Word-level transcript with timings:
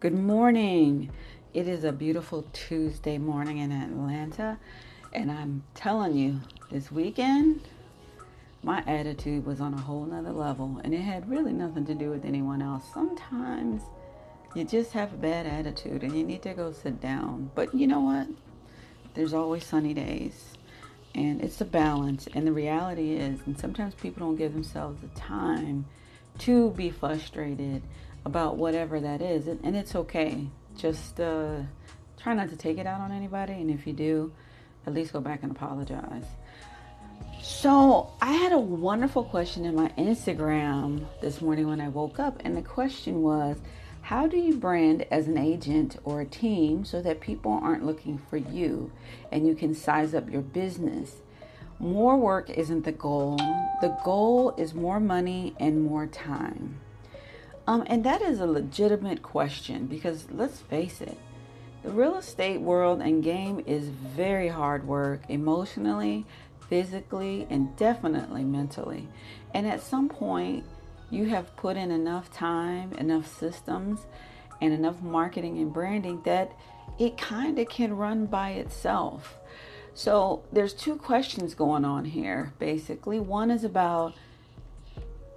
Good 0.00 0.12
morning. 0.12 1.10
It 1.54 1.66
is 1.66 1.84
a 1.84 1.92
beautiful 1.92 2.44
Tuesday 2.52 3.16
morning 3.16 3.58
in 3.58 3.72
Atlanta, 3.72 4.58
and 5.14 5.30
I'm 5.30 5.62
telling 5.74 6.14
you, 6.14 6.40
this 6.70 6.92
weekend, 6.92 7.62
my 8.62 8.84
attitude 8.86 9.46
was 9.46 9.62
on 9.62 9.72
a 9.72 9.80
whole 9.80 10.04
nother 10.04 10.32
level, 10.32 10.78
and 10.84 10.92
it 10.92 11.00
had 11.00 11.30
really 11.30 11.54
nothing 11.54 11.86
to 11.86 11.94
do 11.94 12.10
with 12.10 12.26
anyone 12.26 12.60
else. 12.60 12.84
Sometimes 12.92 13.80
you 14.54 14.64
just 14.64 14.92
have 14.92 15.14
a 15.14 15.16
bad 15.16 15.46
attitude 15.46 16.02
and 16.02 16.14
you 16.14 16.24
need 16.24 16.42
to 16.42 16.52
go 16.52 16.72
sit 16.72 17.00
down. 17.00 17.50
But 17.54 17.74
you 17.74 17.86
know 17.86 18.00
what? 18.00 18.26
There's 19.14 19.32
always 19.32 19.64
sunny 19.64 19.94
days, 19.94 20.58
and 21.14 21.40
it's 21.40 21.62
a 21.62 21.64
balance. 21.64 22.28
And 22.34 22.46
the 22.46 22.52
reality 22.52 23.14
is, 23.14 23.40
and 23.46 23.58
sometimes 23.58 23.94
people 23.94 24.26
don't 24.26 24.36
give 24.36 24.52
themselves 24.52 25.00
the 25.00 25.08
time 25.18 25.86
to 26.38 26.70
be 26.72 26.90
frustrated 26.90 27.82
about 28.24 28.56
whatever 28.56 29.00
that 29.00 29.22
is, 29.22 29.46
and, 29.46 29.60
and 29.64 29.76
it's 29.76 29.94
okay. 29.94 30.46
Just 30.76 31.20
uh, 31.20 31.60
try 32.20 32.34
not 32.34 32.48
to 32.50 32.56
take 32.56 32.78
it 32.78 32.86
out 32.86 33.00
on 33.00 33.12
anybody, 33.12 33.52
and 33.54 33.70
if 33.70 33.86
you 33.86 33.92
do, 33.92 34.32
at 34.86 34.94
least 34.94 35.12
go 35.12 35.20
back 35.20 35.42
and 35.42 35.52
apologize. 35.52 36.24
So, 37.42 38.10
I 38.22 38.32
had 38.32 38.52
a 38.52 38.58
wonderful 38.58 39.24
question 39.24 39.64
in 39.66 39.74
my 39.74 39.88
Instagram 39.98 41.04
this 41.20 41.42
morning 41.42 41.68
when 41.68 41.80
I 41.80 41.88
woke 41.88 42.18
up, 42.18 42.40
and 42.44 42.56
the 42.56 42.62
question 42.62 43.22
was 43.22 43.58
How 44.00 44.26
do 44.26 44.38
you 44.38 44.56
brand 44.56 45.06
as 45.10 45.28
an 45.28 45.36
agent 45.36 45.98
or 46.04 46.22
a 46.22 46.26
team 46.26 46.84
so 46.84 47.02
that 47.02 47.20
people 47.20 47.60
aren't 47.62 47.84
looking 47.84 48.18
for 48.30 48.38
you 48.38 48.90
and 49.30 49.46
you 49.46 49.54
can 49.54 49.74
size 49.74 50.14
up 50.14 50.30
your 50.30 50.42
business? 50.42 51.16
More 51.84 52.16
work 52.16 52.48
isn't 52.48 52.86
the 52.86 52.92
goal, 52.92 53.36
the 53.82 53.94
goal 54.06 54.54
is 54.56 54.72
more 54.72 54.98
money 54.98 55.54
and 55.60 55.84
more 55.84 56.06
time. 56.06 56.80
Um, 57.66 57.84
and 57.88 58.02
that 58.04 58.22
is 58.22 58.40
a 58.40 58.46
legitimate 58.46 59.22
question 59.22 59.86
because 59.86 60.26
let's 60.30 60.62
face 60.62 61.02
it, 61.02 61.18
the 61.82 61.90
real 61.90 62.16
estate 62.16 62.62
world 62.62 63.02
and 63.02 63.22
game 63.22 63.62
is 63.66 63.88
very 63.88 64.48
hard 64.48 64.88
work 64.88 65.24
emotionally, 65.28 66.24
physically, 66.70 67.46
and 67.50 67.76
definitely 67.76 68.44
mentally. 68.44 69.06
And 69.52 69.66
at 69.66 69.82
some 69.82 70.08
point, 70.08 70.64
you 71.10 71.26
have 71.26 71.54
put 71.54 71.76
in 71.76 71.90
enough 71.90 72.32
time, 72.32 72.94
enough 72.94 73.26
systems, 73.26 74.06
and 74.62 74.72
enough 74.72 75.02
marketing 75.02 75.58
and 75.58 75.70
branding 75.70 76.22
that 76.24 76.50
it 76.98 77.18
kind 77.18 77.58
of 77.58 77.68
can 77.68 77.94
run 77.94 78.24
by 78.24 78.52
itself. 78.52 79.38
So 79.94 80.42
there's 80.52 80.74
two 80.74 80.96
questions 80.96 81.54
going 81.54 81.84
on 81.84 82.04
here 82.04 82.52
basically. 82.58 83.20
One 83.20 83.50
is 83.50 83.62
about 83.64 84.14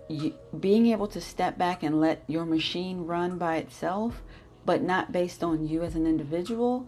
you, 0.09 0.33
being 0.59 0.87
able 0.87 1.07
to 1.07 1.21
step 1.21 1.57
back 1.57 1.83
and 1.83 2.01
let 2.01 2.23
your 2.27 2.45
machine 2.45 3.05
run 3.05 3.37
by 3.37 3.57
itself, 3.57 4.21
but 4.65 4.81
not 4.81 5.11
based 5.11 5.43
on 5.43 5.67
you 5.67 5.83
as 5.83 5.95
an 5.95 6.07
individual, 6.07 6.87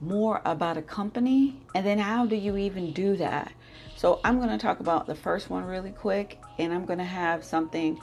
more 0.00 0.40
about 0.44 0.76
a 0.76 0.82
company. 0.82 1.60
And 1.74 1.86
then 1.86 1.98
how 1.98 2.26
do 2.26 2.36
you 2.36 2.56
even 2.56 2.92
do 2.92 3.16
that? 3.16 3.52
So 3.96 4.20
I'm 4.24 4.38
going 4.38 4.50
to 4.50 4.58
talk 4.58 4.80
about 4.80 5.06
the 5.06 5.14
first 5.14 5.50
one 5.50 5.64
really 5.64 5.92
quick, 5.92 6.40
and 6.58 6.72
I'm 6.72 6.84
going 6.84 6.98
to 6.98 7.04
have 7.04 7.44
something, 7.44 7.98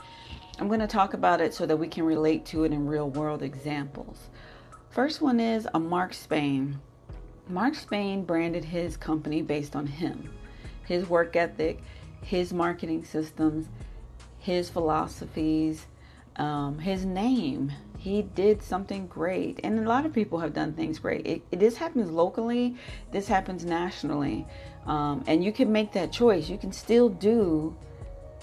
I'm 0.58 0.68
going 0.68 0.80
to 0.80 0.86
talk 0.86 1.14
about 1.14 1.40
it 1.40 1.52
so 1.52 1.66
that 1.66 1.76
we 1.76 1.88
can 1.88 2.04
relate 2.04 2.46
to 2.46 2.64
it 2.64 2.72
in 2.72 2.86
real 2.86 3.10
world 3.10 3.42
examples. 3.42 4.18
First 4.90 5.20
one 5.20 5.40
is 5.40 5.66
a 5.74 5.80
Mark 5.80 6.14
Spain. 6.14 6.80
Mark 7.48 7.74
Spain 7.74 8.24
branded 8.24 8.64
his 8.64 8.96
company 8.96 9.42
based 9.42 9.74
on 9.74 9.86
him, 9.86 10.32
his 10.86 11.08
work 11.08 11.36
ethic, 11.36 11.82
his 12.22 12.52
marketing 12.52 13.04
systems, 13.04 13.66
his 14.38 14.70
philosophies, 14.70 15.86
um, 16.36 16.78
his 16.78 17.04
name. 17.04 17.72
He 17.98 18.22
did 18.22 18.62
something 18.62 19.06
great, 19.06 19.60
and 19.62 19.78
a 19.78 19.88
lot 19.88 20.06
of 20.06 20.12
people 20.12 20.38
have 20.38 20.54
done 20.54 20.72
things 20.72 20.98
great. 20.98 21.26
It, 21.26 21.42
it, 21.50 21.60
this 21.60 21.76
happens 21.76 22.10
locally, 22.10 22.76
this 23.10 23.28
happens 23.28 23.64
nationally, 23.64 24.46
um, 24.86 25.22
and 25.26 25.44
you 25.44 25.52
can 25.52 25.70
make 25.70 25.92
that 25.92 26.12
choice. 26.12 26.48
You 26.48 26.58
can 26.58 26.72
still 26.72 27.08
do, 27.08 27.76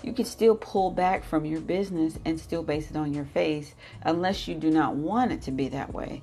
you 0.03 0.13
can 0.13 0.25
still 0.25 0.55
pull 0.55 0.91
back 0.91 1.23
from 1.23 1.45
your 1.45 1.61
business 1.61 2.19
and 2.25 2.39
still 2.39 2.63
base 2.63 2.89
it 2.89 2.95
on 2.95 3.13
your 3.13 3.25
face, 3.25 3.75
unless 4.03 4.47
you 4.47 4.55
do 4.55 4.69
not 4.69 4.95
want 4.95 5.31
it 5.31 5.41
to 5.43 5.51
be 5.51 5.69
that 5.69 5.93
way. 5.93 6.21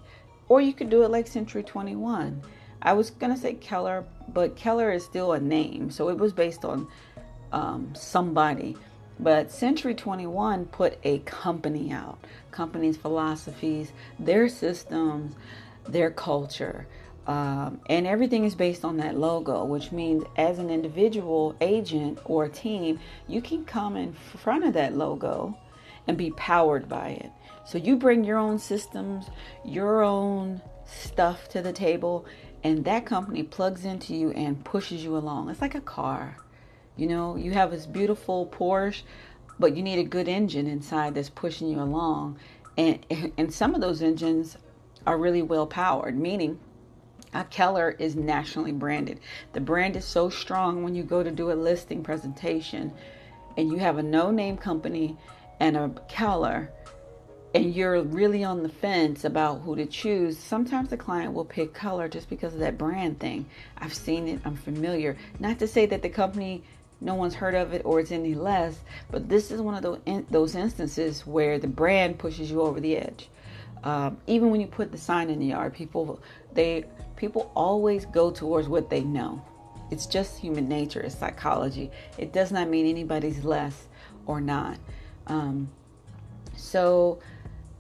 Or 0.49 0.61
you 0.61 0.73
could 0.73 0.91
do 0.91 1.03
it 1.03 1.11
like 1.11 1.27
Century 1.27 1.63
21. 1.63 2.43
I 2.83 2.93
was 2.93 3.11
gonna 3.11 3.37
say 3.37 3.55
Keller, 3.55 4.05
but 4.29 4.57
Keller 4.57 4.93
is 4.93 5.05
still 5.05 5.33
a 5.33 5.41
name, 5.41 5.91
so 5.91 6.09
it 6.09 6.19
was 6.19 6.33
based 6.33 6.65
on 6.65 6.89
um, 7.53 7.95
somebody. 7.95 8.77
But 9.19 9.51
Century 9.51 9.95
21 9.95 10.67
put 10.67 10.99
a 11.03 11.21
company 11.21 11.91
out, 11.93 12.19
companies' 12.51 12.97
philosophies, 12.97 13.93
their 14.19 14.49
systems, 14.49 15.35
their 15.89 16.11
culture. 16.11 16.87
Um, 17.27 17.81
and 17.89 18.07
everything 18.07 18.45
is 18.45 18.55
based 18.55 18.85
on 18.85 18.99
that 18.99 19.19
logo, 19.19 19.65
which 19.65 19.91
means 19.91 20.25
as 20.37 20.59
an 20.59 20.71
individual 20.71 21.57
agent 21.61 22.21
or 22.25 22.49
team, 22.49 23.01
you 23.27 23.41
can 23.41 23.65
come 23.65 23.97
in 23.97 24.13
front 24.13 24.65
of 24.65 24.75
that 24.75 24.97
logo 24.97 25.57
and 26.07 26.17
be 26.17 26.31
powered 26.33 26.89
by 26.89 27.09
it. 27.09 27.31
So 27.65 27.79
you 27.79 27.97
bring 27.97 28.23
your 28.23 28.39
own 28.39 28.61
systems, 28.61 29.27
your 29.65 30.03
own 30.03 30.61
stuff 30.85 31.49
to 31.49 31.63
the 31.63 31.73
table, 31.73 32.27
and 32.67 32.85
that 32.85 33.07
company 33.07 33.45
plugs 33.45 33.85
into 33.85 34.13
you 34.13 34.33
and 34.33 34.65
pushes 34.65 35.05
you 35.05 35.17
along. 35.17 35.49
It's 35.49 35.61
like 35.61 35.77
a 35.77 35.81
car. 35.81 36.37
You 36.97 37.07
know, 37.07 37.37
you 37.37 37.53
have 37.53 37.71
this 37.71 37.87
beautiful 37.87 38.47
Porsche, 38.47 39.03
but 39.57 39.77
you 39.77 39.85
need 39.85 40.01
a 40.01 40.05
good 40.05 40.27
engine 40.27 40.67
inside 40.67 41.15
that's 41.15 41.31
pushing 41.31 41.69
you 41.69 41.81
along. 41.81 42.41
And 42.77 43.07
and 43.39 43.55
some 43.55 43.77
of 43.77 43.81
those 43.81 44.03
engines 44.03 44.57
are 45.07 45.17
really 45.17 45.43
well 45.43 45.69
powered, 45.69 46.19
meaning 46.19 46.59
a 47.33 47.45
Keller 47.45 47.95
is 48.01 48.17
nationally 48.17 48.73
branded. 48.73 49.21
The 49.53 49.61
brand 49.61 49.95
is 49.95 50.05
so 50.05 50.29
strong 50.29 50.83
when 50.83 50.97
you 50.97 51.05
go 51.05 51.23
to 51.23 51.31
do 51.31 51.53
a 51.53 51.55
listing 51.55 52.03
presentation 52.03 52.93
and 53.57 53.71
you 53.71 53.77
have 53.77 53.97
a 53.97 54.03
no-name 54.03 54.57
company 54.57 55.17
and 55.61 55.77
a 55.77 55.93
Keller 56.09 56.73
and 57.57 57.75
you're 57.75 58.03
really 58.03 58.45
on 58.45 58.63
the 58.63 58.69
fence 58.69 59.25
about 59.25 59.63
who 59.63 59.77
to 59.77 59.87
choose, 59.87 60.39
sometimes 60.39 60.91
the 60.91 60.97
client 60.97 61.33
will 61.33 61.45
pick 61.45 61.75
Keller 61.75 62.09
just 62.09 62.29
because 62.29 62.55
of 62.55 62.61
that 62.61 62.79
brand 62.79 63.19
thing. 63.19 63.47
I've 63.79 63.95
seen 63.95 64.29
it, 64.29 64.41
I'm 64.45 64.57
familiar. 64.57 65.17
Not 65.41 65.59
to 65.61 65.67
say 65.67 65.87
that 65.87 66.03
the 66.03 66.09
company 66.09 66.63
no 67.01 67.15
one's 67.15 67.35
heard 67.35 67.55
of 67.55 67.73
it 67.75 67.83
or 67.85 68.01
it's 68.01 68.11
any 68.11 68.35
less. 68.35 68.79
But 69.11 69.29
this 69.29 69.51
is 69.51 69.61
one 69.61 69.75
of 69.75 69.83
those 69.83 70.01
in, 70.07 70.27
those 70.31 70.55
instances 70.55 71.27
where 71.27 71.59
the 71.59 71.69
brand 71.69 72.19
pushes 72.19 72.51
you 72.51 72.63
over 72.63 72.81
the 72.81 72.97
edge. 72.97 73.29
Um, 73.85 74.19
even 74.27 74.51
when 74.51 74.61
you 74.61 74.67
put 74.67 74.93
the 74.93 74.99
sign 74.99 75.31
in 75.31 75.39
the 75.39 75.47
yard, 75.47 75.75
people 75.75 76.21
they 76.55 76.85
people 77.17 77.51
always 77.55 78.07
go 78.07 78.31
towards 78.31 78.69
what 78.69 78.91
they 78.91 79.03
know. 79.03 79.43
It's 79.91 80.07
just 80.07 80.39
human 80.39 80.69
nature. 80.69 81.01
It's 81.01 81.17
psychology. 81.17 81.91
It 82.19 82.33
does 82.33 82.51
not 82.51 82.69
mean 82.69 82.87
anybody's 82.87 83.45
less 83.45 83.89
or 84.27 84.41
not. 84.41 84.79
Um, 85.27 85.69
so 86.57 87.21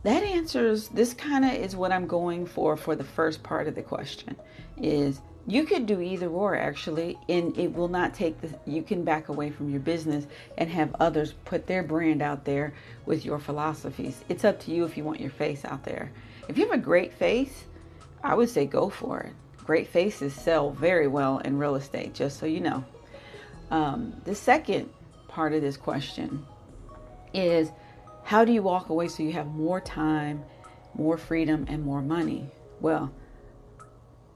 that 0.07 0.23
answers 0.23 0.87
this 0.91 1.13
kind 1.15 1.45
of 1.45 1.53
is 1.53 1.75
what 1.75 1.91
I'm 1.91 2.07
going 2.07 2.47
for 2.47 2.77
for 2.77 2.95
the 2.95 3.03
first 3.03 3.43
part 3.43 3.67
of 3.67 3.75
the 3.75 3.83
question 3.83 4.37
is 4.81 5.21
you 5.49 5.65
could 5.65 5.85
do 5.85 6.01
either 6.01 6.29
or 6.29 6.55
actually 6.55 7.19
and 7.29 7.59
it 7.59 7.75
will 7.75 7.89
not 7.89 8.15
take 8.15 8.41
the 8.41 8.57
you 8.67 8.85
can 8.85 9.03
back 9.03 9.29
away 9.31 9.51
from 9.51 9.69
your 9.69 9.81
business 9.81 10.29
and 10.59 10.71
have 10.71 10.95
others 11.01 11.35
put 11.45 11.67
their 11.67 11.83
brand 11.83 12.23
out 12.23 12.45
there 12.45 12.73
with 13.05 13.25
your 13.25 13.41
philosophies. 13.41 14.23
It's 14.29 14.45
up 14.45 14.61
to 14.61 14.71
you 14.71 14.85
if 14.85 14.97
you 14.97 15.03
want 15.03 15.21
your 15.21 15.31
face 15.31 15.65
out 15.65 15.83
there. 15.83 16.13
If 16.49 16.57
you 16.57 16.67
have 16.67 16.79
a 16.79 16.83
great 16.83 17.13
face 17.13 17.65
i 18.23 18.33
would 18.33 18.49
say 18.49 18.65
go 18.65 18.89
for 18.89 19.19
it. 19.23 19.33
Great 19.65 19.89
faces 19.89 20.33
sell 20.33 20.71
very 20.71 21.09
well 21.09 21.39
in 21.39 21.59
real 21.59 21.75
estate 21.75 22.15
just 22.15 22.39
so 22.39 22.47
you 22.47 22.61
know. 22.61 22.85
Um, 23.73 24.15
the 24.25 24.37
second 24.37 24.89
part 25.27 25.53
of 25.53 25.63
this 25.63 25.77
question 25.77 26.47
is 27.35 27.73
how 28.27 28.45
do 28.45 28.53
you 28.53 28.63
walk 28.63 28.89
away 28.89 29.09
so 29.09 29.23
you 29.23 29.33
have 29.33 29.47
more 29.47 29.81
time 29.81 30.45
more 30.95 31.17
freedom 31.17 31.65
and 31.69 31.83
more 31.83 32.03
money 32.03 32.49
well 32.81 33.13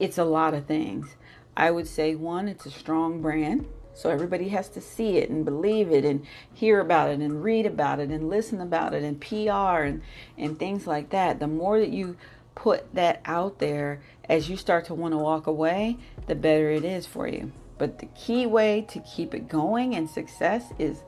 it's 0.01 0.17
a 0.17 0.25
lot 0.25 0.55
of 0.55 0.65
things. 0.65 1.15
I 1.55 1.69
would 1.69 1.87
say 1.87 2.15
one, 2.15 2.47
it's 2.47 2.65
a 2.65 2.71
strong 2.71 3.21
brand. 3.21 3.67
So 3.93 4.09
everybody 4.09 4.49
has 4.49 4.67
to 4.69 4.81
see 4.81 5.17
it 5.17 5.29
and 5.29 5.45
believe 5.45 5.91
it 5.91 6.03
and 6.03 6.25
hear 6.51 6.79
about 6.79 7.11
it 7.11 7.19
and 7.19 7.43
read 7.43 7.67
about 7.67 7.99
it 7.99 8.09
and 8.09 8.27
listen 8.27 8.61
about 8.61 8.95
it 8.95 9.03
and 9.03 9.21
PR 9.21 9.85
and, 9.85 10.01
and 10.39 10.57
things 10.57 10.87
like 10.87 11.11
that. 11.11 11.39
The 11.39 11.47
more 11.47 11.79
that 11.79 11.91
you 11.91 12.17
put 12.55 12.95
that 12.95 13.21
out 13.25 13.59
there 13.59 14.01
as 14.27 14.49
you 14.49 14.57
start 14.57 14.85
to 14.85 14.95
want 14.95 15.13
to 15.13 15.19
walk 15.19 15.45
away, 15.45 15.97
the 16.25 16.33
better 16.33 16.71
it 16.71 16.83
is 16.83 17.05
for 17.05 17.27
you. 17.27 17.51
But 17.77 17.99
the 17.99 18.07
key 18.07 18.47
way 18.47 18.81
to 18.89 18.99
keep 19.01 19.35
it 19.35 19.47
going 19.47 19.93
and 19.93 20.09
success 20.09 20.73
is 20.79 21.03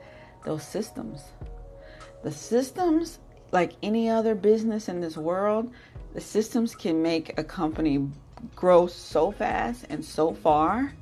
those 0.46 0.63
systems. 0.63 1.22
The 2.24 2.31
systems, 2.31 3.20
like 3.52 3.74
any 3.84 4.10
other 4.10 4.36
business 4.36 4.90
in 4.90 5.02
this 5.02 5.18
world, 5.18 5.72
the 6.14 6.22
systems 6.22 6.75
can 6.75 7.02
make 7.02 7.38
a 7.38 7.44
company 7.44 8.10
grow 8.56 8.88
so 8.88 9.31
fast 9.31 9.86
and 9.90 10.04
so 10.04 10.34
far 10.34 10.94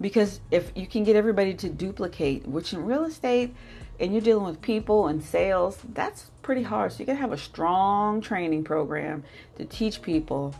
because 0.00 0.40
if 0.50 0.72
you 0.74 0.86
can 0.86 1.04
get 1.04 1.14
everybody 1.14 1.54
to 1.54 1.68
duplicate, 1.68 2.46
which 2.46 2.72
in 2.72 2.84
real 2.84 3.04
estate, 3.04 3.54
and 4.00 4.12
you're 4.12 4.20
dealing 4.20 4.44
with 4.44 4.60
people 4.60 5.06
and 5.06 5.22
sales, 5.22 5.78
that's 5.92 6.30
pretty 6.42 6.62
hard. 6.62 6.92
So 6.92 7.00
you 7.00 7.06
got 7.06 7.12
to 7.12 7.18
have 7.20 7.32
a 7.32 7.38
strong 7.38 8.20
training 8.20 8.64
program 8.64 9.22
to 9.58 9.64
teach 9.64 10.02
people 10.02 10.54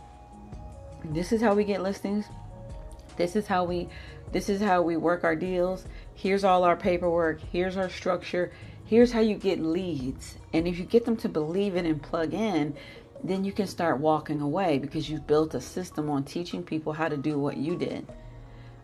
this 1.05 1.33
is 1.33 1.41
how 1.41 1.53
we 1.53 1.65
get 1.65 1.81
listings. 1.81 2.25
This 3.17 3.35
is 3.35 3.45
how 3.45 3.65
we 3.65 3.89
this 4.31 4.49
is 4.49 4.61
how 4.61 4.81
we 4.81 4.97
work 4.97 5.23
our 5.23 5.35
deals. 5.35 5.85
Here's 6.15 6.43
all 6.43 6.63
our 6.63 6.75
paperwork. 6.75 7.39
Here's 7.51 7.77
our 7.77 7.89
structure. 7.89 8.51
Here's 8.85 9.11
how 9.11 9.21
you 9.21 9.35
get 9.35 9.59
leads. 9.59 10.35
And 10.51 10.67
if 10.67 10.77
you 10.77 10.85
get 10.85 11.05
them 11.05 11.17
to 11.17 11.29
believe 11.29 11.75
in 11.75 11.85
and 11.85 12.01
plug 12.01 12.33
in, 12.33 12.75
then 13.23 13.43
you 13.43 13.51
can 13.51 13.67
start 13.67 13.99
walking 13.99 14.41
away 14.41 14.77
because 14.77 15.09
you've 15.09 15.25
built 15.25 15.55
a 15.55 15.61
system 15.61 16.09
on 16.09 16.23
teaching 16.23 16.63
people 16.63 16.93
how 16.93 17.07
to 17.07 17.17
do 17.17 17.39
what 17.39 17.57
you 17.57 17.77
did. 17.77 18.05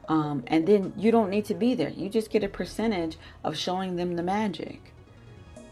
Um, 0.08 0.44
and 0.48 0.66
then 0.66 0.94
you 0.98 1.12
don't 1.12 1.30
need 1.30 1.46
to 1.46 1.54
be 1.54 1.76
there. 1.76 1.90
You 1.90 2.10
just 2.10 2.32
get 2.32 2.44
a 2.44 2.50
percentage 2.50 3.18
of 3.44 3.58
showing 3.58 3.96
them 3.96 4.16
the 4.16 4.24
magic. 4.24 4.94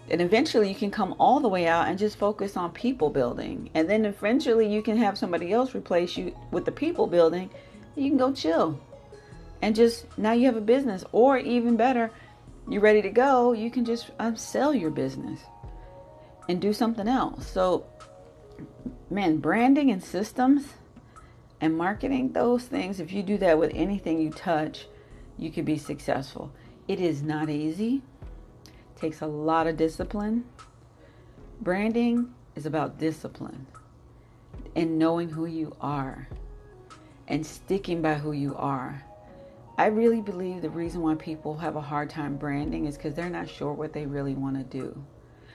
And 0.09 0.21
eventually 0.21 0.69
you 0.69 0.75
can 0.75 0.91
come 0.91 1.15
all 1.19 1.39
the 1.39 1.47
way 1.47 1.67
out 1.67 1.87
and 1.87 1.97
just 1.97 2.17
focus 2.17 2.55
on 2.55 2.71
people 2.71 3.09
building. 3.09 3.69
And 3.73 3.89
then 3.89 4.05
eventually 4.05 4.71
you 4.71 4.81
can 4.81 4.97
have 4.97 5.17
somebody 5.17 5.51
else 5.51 5.73
replace 5.73 6.15
you 6.17 6.35
with 6.51 6.65
the 6.65 6.71
people 6.71 7.07
building. 7.07 7.49
You 7.95 8.09
can 8.09 8.17
go 8.17 8.31
chill. 8.31 8.79
And 9.61 9.75
just 9.75 10.05
now 10.17 10.33
you 10.33 10.45
have 10.45 10.55
a 10.55 10.61
business. 10.61 11.03
Or 11.11 11.37
even 11.37 11.75
better, 11.75 12.11
you're 12.69 12.81
ready 12.81 13.01
to 13.01 13.09
go. 13.09 13.53
You 13.53 13.71
can 13.71 13.85
just 13.85 14.11
sell 14.35 14.73
your 14.73 14.91
business 14.91 15.39
and 16.49 16.61
do 16.61 16.73
something 16.73 17.07
else. 17.07 17.47
So, 17.47 17.85
man, 19.09 19.37
branding 19.37 19.91
and 19.91 20.03
systems 20.03 20.65
and 21.61 21.77
marketing, 21.77 22.33
those 22.33 22.63
things, 22.63 22.99
if 22.99 23.11
you 23.11 23.23
do 23.23 23.37
that 23.37 23.57
with 23.57 23.71
anything 23.73 24.19
you 24.19 24.29
touch, 24.29 24.87
you 25.37 25.51
can 25.51 25.65
be 25.65 25.77
successful. 25.77 26.51
It 26.87 26.99
is 26.99 27.21
not 27.21 27.49
easy. 27.49 28.01
Takes 28.95 29.21
a 29.21 29.27
lot 29.27 29.67
of 29.67 29.77
discipline. 29.77 30.45
Branding 31.61 32.33
is 32.55 32.65
about 32.65 32.97
discipline 32.97 33.67
and 34.75 34.97
knowing 34.99 35.29
who 35.29 35.45
you 35.45 35.75
are 35.81 36.27
and 37.27 37.45
sticking 37.45 38.01
by 38.01 38.15
who 38.15 38.31
you 38.31 38.55
are. 38.55 39.03
I 39.79 39.87
really 39.87 40.21
believe 40.21 40.63
the 40.63 40.71
reason 40.71 41.01
why 41.01 41.13
people 41.13 41.57
have 41.57 41.75
a 41.75 41.81
hard 41.81 42.09
time 42.09 42.35
branding 42.37 42.85
is 42.85 42.97
because 42.97 43.13
they're 43.13 43.29
not 43.29 43.47
sure 43.47 43.73
what 43.73 43.93
they 43.93 44.07
really 44.07 44.33
want 44.33 44.57
to 44.57 44.63
do. 44.63 45.03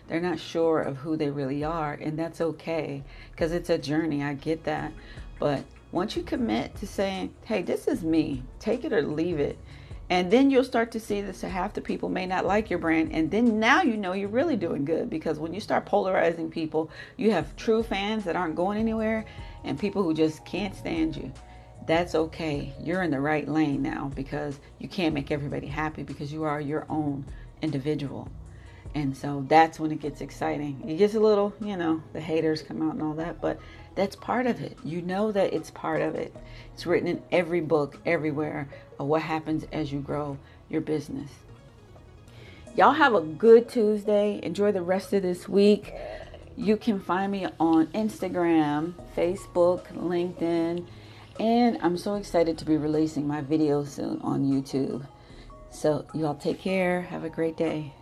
They're 0.06 0.20
not 0.20 0.38
sure 0.38 0.80
of 0.80 0.96
who 0.98 1.16
they 1.16 1.30
really 1.30 1.64
are, 1.64 1.94
and 1.94 2.16
that's 2.16 2.40
okay 2.40 3.02
because 3.32 3.50
it's 3.50 3.70
a 3.70 3.78
journey. 3.78 4.22
I 4.22 4.34
get 4.34 4.62
that. 4.64 4.92
But 5.40 5.64
once 5.90 6.16
you 6.16 6.22
commit 6.22 6.76
to 6.76 6.86
saying, 6.86 7.34
hey, 7.46 7.62
this 7.62 7.88
is 7.88 8.04
me, 8.04 8.44
take 8.60 8.84
it 8.84 8.92
or 8.92 9.02
leave 9.02 9.40
it. 9.40 9.58
And 10.08 10.30
then 10.30 10.50
you'll 10.50 10.62
start 10.62 10.92
to 10.92 11.00
see 11.00 11.20
that 11.22 11.40
half 11.40 11.72
the 11.72 11.80
people 11.80 12.08
may 12.08 12.26
not 12.26 12.46
like 12.46 12.70
your 12.70 12.78
brand. 12.78 13.12
And 13.12 13.28
then 13.28 13.58
now 13.58 13.82
you 13.82 13.96
know 13.96 14.12
you're 14.12 14.28
really 14.28 14.56
doing 14.56 14.84
good 14.84 15.10
because 15.10 15.40
when 15.40 15.52
you 15.54 15.60
start 15.60 15.86
polarizing 15.86 16.48
people, 16.48 16.90
you 17.16 17.32
have 17.32 17.56
true 17.56 17.82
fans 17.82 18.22
that 18.24 18.36
aren't 18.36 18.54
going 18.54 18.78
anywhere 18.78 19.24
and 19.64 19.78
people 19.78 20.02
who 20.02 20.14
just 20.14 20.44
can't 20.44 20.76
stand 20.76 21.16
you. 21.16 21.32
That's 21.86 22.14
okay. 22.14 22.72
You're 22.80 23.02
in 23.02 23.10
the 23.10 23.20
right 23.20 23.48
lane 23.48 23.82
now 23.82 24.10
because 24.14 24.58
you 24.78 24.88
can't 24.88 25.14
make 25.14 25.30
everybody 25.30 25.66
happy 25.66 26.02
because 26.02 26.32
you 26.32 26.44
are 26.44 26.60
your 26.60 26.86
own 26.88 27.24
individual. 27.60 28.28
And 28.94 29.16
so 29.16 29.44
that's 29.48 29.80
when 29.80 29.90
it 29.90 30.00
gets 30.00 30.20
exciting. 30.20 30.82
It 30.86 30.96
gets 30.96 31.14
a 31.14 31.20
little, 31.20 31.54
you 31.60 31.76
know, 31.76 32.02
the 32.12 32.20
haters 32.20 32.62
come 32.62 32.82
out 32.82 32.94
and 32.94 33.02
all 33.02 33.14
that, 33.14 33.40
but 33.40 33.58
that's 33.94 34.14
part 34.16 34.46
of 34.46 34.60
it. 34.60 34.76
You 34.84 35.02
know 35.02 35.32
that 35.32 35.52
it's 35.52 35.70
part 35.70 36.02
of 36.02 36.14
it. 36.14 36.34
It's 36.74 36.86
written 36.86 37.08
in 37.08 37.22
every 37.32 37.60
book, 37.60 37.98
everywhere, 38.04 38.68
of 38.98 39.06
what 39.06 39.22
happens 39.22 39.64
as 39.72 39.92
you 39.92 40.00
grow 40.00 40.38
your 40.68 40.82
business. 40.82 41.30
Y'all 42.76 42.92
have 42.92 43.14
a 43.14 43.20
good 43.20 43.68
Tuesday. 43.68 44.40
Enjoy 44.42 44.72
the 44.72 44.82
rest 44.82 45.12
of 45.12 45.22
this 45.22 45.48
week. 45.48 45.94
You 46.56 46.76
can 46.76 47.00
find 47.00 47.32
me 47.32 47.46
on 47.58 47.86
Instagram, 47.88 48.94
Facebook, 49.16 49.86
LinkedIn, 49.94 50.86
and 51.40 51.78
I'm 51.82 51.96
so 51.96 52.14
excited 52.16 52.58
to 52.58 52.64
be 52.64 52.76
releasing 52.76 53.26
my 53.26 53.40
video 53.40 53.84
soon 53.84 54.20
on 54.22 54.44
YouTube. 54.44 55.06
So, 55.70 56.04
y'all 56.14 56.34
take 56.34 56.60
care. 56.60 57.02
Have 57.02 57.24
a 57.24 57.30
great 57.30 57.56
day. 57.56 57.92